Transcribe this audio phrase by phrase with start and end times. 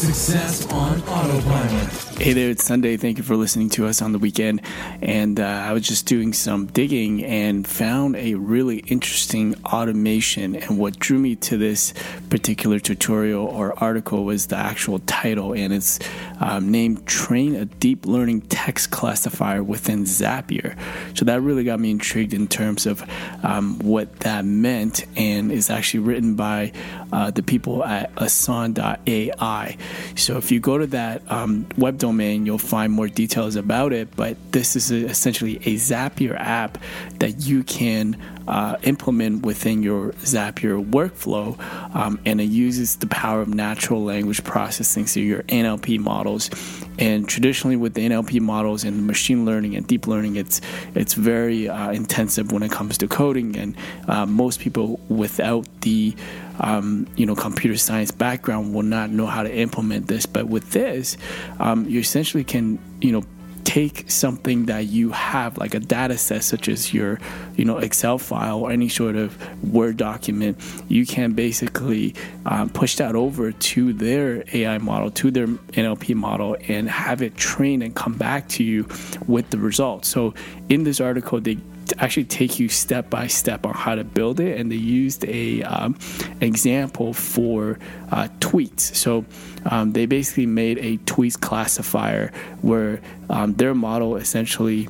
[0.00, 2.10] Success on Autopilot.
[2.18, 2.96] Hey there, it's Sunday.
[2.96, 4.62] Thank you for listening to us on the weekend.
[5.02, 10.56] And uh, I was just doing some digging and found a really interesting automation.
[10.56, 11.92] And what drew me to this
[12.30, 15.98] particular tutorial or article was the actual title, and it's
[16.40, 20.78] um, named Train a Deep Learning Text Classifier within Zapier.
[21.14, 23.04] So that really got me intrigued in terms of
[23.42, 26.72] um, what that meant, and is actually written by
[27.12, 29.76] uh, the people at Asan.ai.
[30.16, 34.14] So if you go to that um, web domain, you'll find more details about it.
[34.16, 36.78] But this is a, essentially a Zapier app
[37.18, 38.16] that you can
[38.50, 41.58] uh, implement within your Zapier workflow,
[41.94, 46.50] um, and it uses the power of natural language processing, so your NLP models.
[46.98, 50.60] And traditionally, with the NLP models and machine learning and deep learning, it's
[50.94, 53.76] it's very uh, intensive when it comes to coding, and
[54.08, 56.14] uh, most people without the
[56.60, 60.26] um, you know computer science background will not know how to implement this.
[60.26, 61.16] But with this,
[61.58, 63.24] um, you essentially can you know
[63.64, 67.20] take something that you have like a data set such as your
[67.56, 69.38] you know excel file or any sort of
[69.72, 70.58] word document
[70.88, 72.14] you can basically
[72.46, 77.36] um, push that over to their ai model to their nlp model and have it
[77.36, 78.84] train and come back to you
[79.28, 80.34] with the results so
[80.68, 81.56] in this article they
[81.98, 85.62] actually take you step by step on how to build it, and they used a
[85.62, 85.98] um,
[86.40, 87.78] example for
[88.10, 88.80] uh, tweets.
[88.80, 89.24] So
[89.66, 94.88] um, they basically made a tweets classifier where um, their model essentially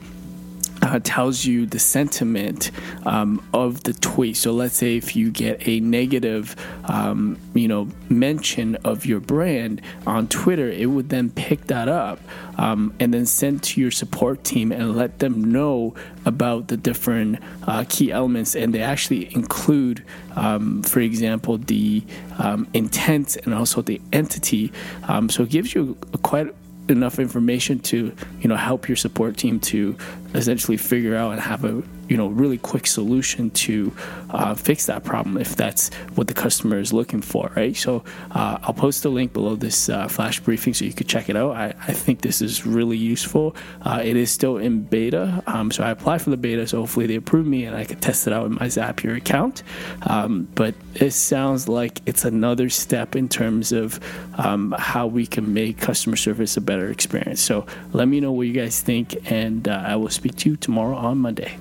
[0.90, 2.70] uh, tells you the sentiment
[3.06, 4.36] um, of the tweet.
[4.36, 9.80] So let's say if you get a negative, um, you know, mention of your brand
[10.06, 12.18] on Twitter, it would then pick that up
[12.58, 17.38] um, and then send to your support team and let them know about the different
[17.66, 18.56] uh, key elements.
[18.56, 22.02] And they actually include, um, for example, the
[22.38, 24.72] um, intent and also the entity.
[25.04, 26.52] Um, so it gives you a quite
[26.90, 29.96] enough information to you know help your support team to
[30.34, 33.92] essentially figure out and have a you know really quick solution to
[34.30, 37.76] uh, fix that problem if that's what the customer is looking for right?
[37.76, 41.28] So uh, i'll post a link below this uh, flash briefing so you could check
[41.30, 41.52] it out.
[41.52, 43.54] I, I think this is really useful.
[43.82, 47.06] Uh, it is still in beta um, so i applied for the beta so hopefully
[47.06, 49.62] they approve me and i can test it out in my zapier account.
[50.02, 54.00] Um, but it sounds like it's another step in terms of
[54.38, 57.40] um, how we can make customer service a better experience.
[57.40, 60.56] So let me know what you guys think and uh, i will speak to you
[60.56, 61.56] tomorrow on monday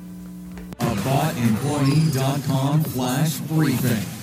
[0.99, 4.18] AboutEmployee.com flash briefing.